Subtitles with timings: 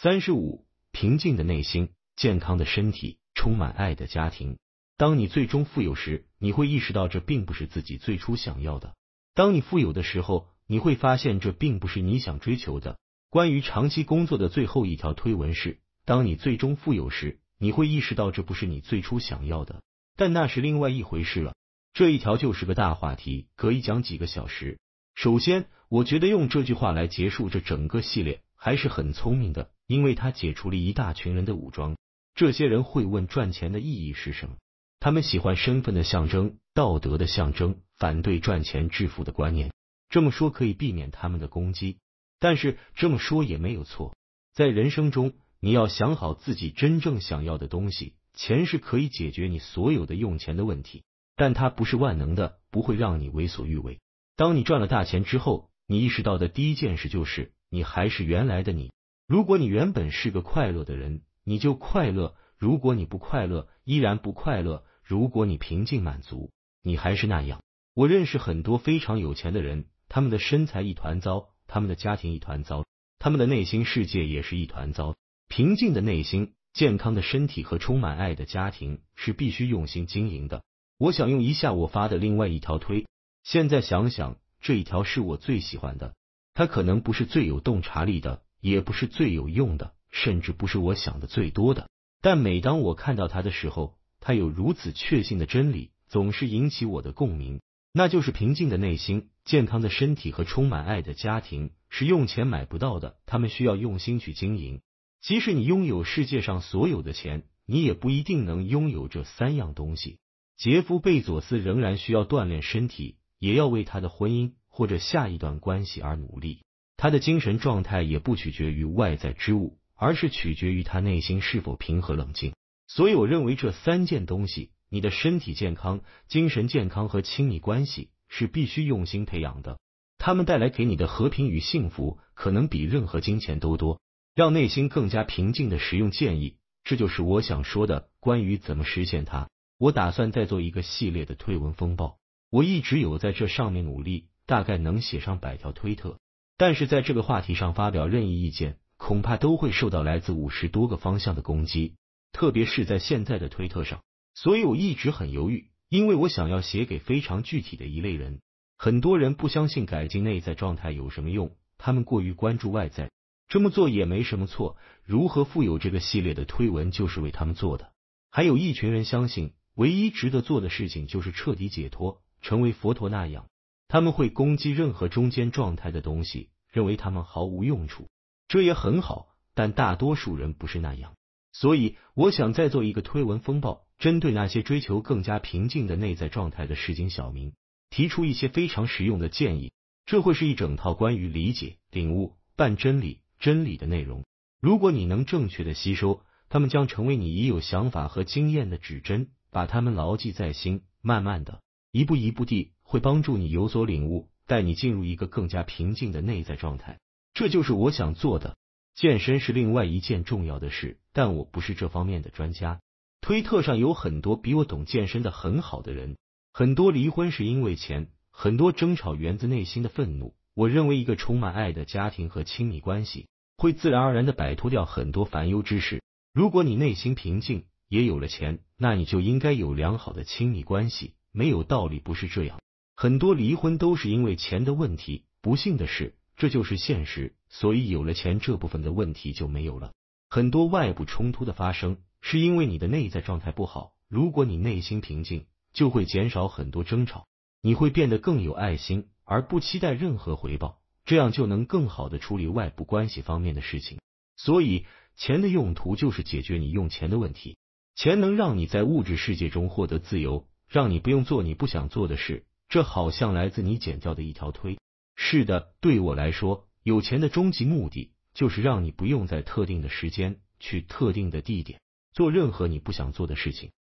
[0.00, 4.56] 三十五，平静的内心，健康的身体，充满爱的家庭。
[4.96, 8.94] 当你最终富有时，你会意识到这并不是自己最初想要的。
[9.34, 12.96] 当你富有的时候，你会发现这并不是你想追求的。
[13.28, 19.82] 关于长期工作的最后一条推文是：当你最终富有时，你会意识到这不是你最初想要的。
[20.14, 21.56] 但那是另外一回事了。
[21.92, 24.78] 这一条就是个大话题，可以讲几个小时。
[25.16, 29.72] 首先，我觉得用这句话来结束这整个系列还是很聪明的。
[29.88, 31.96] 因为他解除了一大群人的武装，
[32.34, 34.56] 这些人会问赚钱的意义是什么？
[35.00, 39.72] 他们喜欢身份的象征、道德的象征，反对赚钱致富的观念。
[40.10, 41.98] 这么说可以避免他们的攻击，
[42.38, 44.14] 但是这么说也没有错。
[44.52, 48.14] 在人生中，你要想好自己真正想要的东西。
[48.34, 51.02] 钱是可以解决你所有的用钱的问题，
[51.34, 53.98] 但它不是万能的，不会让你为所欲为。
[54.36, 58.92] 当你赚了大钱之后，你意识到的第一件事就是，你还是原来的你。
[59.28, 66.50] 如果你原本是个快乐的人，你就快乐；如果你不快乐，依然不快乐；如果你平静满足，
[66.82, 67.62] 你还是那样。
[67.92, 72.86] 我认识很多非常有钱的人，他们的身材一团糟，他们的家庭一团糟，
[73.18, 75.14] 他们的内心世界也是一团糟。
[75.46, 80.62] 平静的内心、健康的身体和充满爱的家庭是必须用心经营的。
[80.96, 83.06] 我想用一下我发的另外一条推，
[83.44, 86.14] 现在想想，这一条是我最喜欢的，
[86.54, 88.42] 它可能不是最有洞察力的。
[88.60, 91.88] 也不是最有用的，甚至不是我想的最多的。
[92.20, 97.60] 但每当我看到他的时候，他有如此确信的真理，总是引起我的共鸣。
[97.92, 104.82] 那就是平静的内心、健康的身体和充满爱的家庭是用钱买不到的，他们需要用心去经营。
[105.20, 110.18] 即使你拥有世界上所有的钱，你也不一定能拥有这三样东西。
[110.56, 116.64] 杰夫·贝佐斯仍然需要锻炼身体，也要为他的婚姻或者下一段关系而努力。
[116.98, 122.52] 他的精神状态也不取决于外在之物，而是取决于他内心是否平和冷静。
[122.88, 129.78] 所以，我认为这三件东西：你的身体健康、精神健康和亲密关系，是必须用心培养的。
[130.18, 134.00] 他们带来给你的和平与幸福，可能比任何金钱都多。
[134.34, 139.48] 让内心更加平静的实用建议，这就是我想说的关于怎么实现它。
[139.78, 142.18] 我打算再做一个系列的推文风暴。
[142.50, 146.18] 我一直有在这上面努力，大概能写上百条推特。
[146.58, 151.94] 但是在这个话题上发表任意意见，恐怕都会受到来自五十多个方向的攻击，
[152.32, 154.02] 特别是在现在的推特上。
[154.34, 158.40] 所以我一直很犹豫，因为我想要写给非常具体的一类人。
[158.76, 163.10] 很多人不相信改进内在状态有什么用，他们过于关注外在，
[163.48, 164.76] 这么做也没什么错。
[165.04, 167.92] 如何富有这个系列的推文就是为他们做的。
[168.30, 173.46] 还有一群人相信，唯一值得做的事情就是彻底解脱，成为佛陀那样。
[173.88, 178.08] 他们会攻击任何中间状态的东西，认为他们毫无用处，
[178.46, 179.28] 这也很好。
[179.54, 181.16] 但大多数人不是那样，
[181.52, 187.54] 所以我想再做一个推文风暴，针对那些追求更加平静的内在状态的市井小民，
[187.90, 189.72] 提出一些非常实用的建议。
[190.06, 194.24] 这会是一整套关于理解、领悟、半真理、真理的内容。
[194.60, 202.74] 如果你能正确的吸收，他们将成为你已有想法和经验的指针，把它们牢记在心，慢慢的，一步一步地。
[202.88, 206.98] 会帮助你有所领悟，带你进入一个更加平静的内在状态。
[207.34, 208.56] 这就是我想做的。
[208.94, 212.80] 健身是另外一件重要的事，但我不是这方面的专家。
[213.20, 216.16] 推特上有很多比我懂健身的很好的人。
[216.50, 220.34] 很多离婚是因为钱，很多争吵源自内心的愤怒。
[220.54, 223.28] 我认为一个充满爱的家庭和亲密关系，
[223.58, 226.02] 会自然而然的摆脱掉很多烦忧之事。
[226.32, 231.12] 如果你内心平静，也有了钱，那你就应该有良好的亲密关系。
[231.30, 232.58] 没有道理不是这样。
[233.00, 237.36] 很多离婚都是因为钱的问题，不幸的是，这就是现实。
[237.48, 239.92] 所以有了钱，这部分的问题就没有了。
[240.28, 243.92] 很多外部冲突的发生，是因为你的内在状态不好。
[244.08, 247.28] 如果你内心平静，就会减少很多争吵，
[247.62, 254.00] 你会变得更有爱心，而不期待任何回报，这样就能更好的处理外部关系方面的事情。
[254.36, 257.58] 所以，钱的用途就是解决你用钱的问题。
[257.94, 262.44] 钱能让你在物质世界中获得自由，让你不用做你不想做的事。
[262.68, 264.78] 这好像来自你剪掉的一条推。
[265.16, 271.80] 是的，对我来说，有钱的终极目的就是让你不用在特定的时间去特定的地点
[272.12, 273.72] 做任何你不想做的事情。